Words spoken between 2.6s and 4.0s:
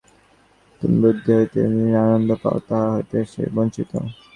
তাহা হইতে সে বঞ্চিত।